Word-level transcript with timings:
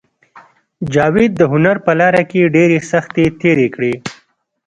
جاوید 0.93 1.31
د 1.37 1.41
هنر 1.51 1.75
په 1.85 1.91
لاره 1.99 2.23
کې 2.29 2.51
ډېرې 2.55 2.79
سختۍ 2.91 3.25
تېرې 3.41 3.67
کړې 3.75 3.93